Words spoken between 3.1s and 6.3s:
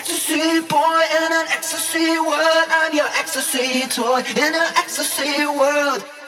ecstasy toy in an ecstasy world.